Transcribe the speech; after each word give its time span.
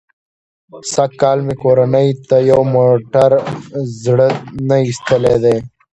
سږ 0.93 1.11
کال 1.21 1.39
مې 1.45 1.55
کورنۍ 1.63 2.07
ته 2.27 2.35
یو 2.51 2.61
موټر 2.73 3.31
زړه 4.03 4.27
نه 4.67 4.75
ایستلی 4.85 5.35
دی. 5.43 5.57